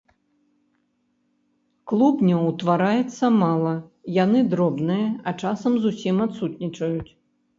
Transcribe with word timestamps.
Клубняў 1.89 2.41
утвараецца 2.53 3.25
мала, 3.43 3.73
яны 4.23 4.39
дробныя, 4.53 5.07
а 5.27 5.35
часам 5.43 5.73
зусім 5.87 6.15
адсутнічаюць. 6.29 7.11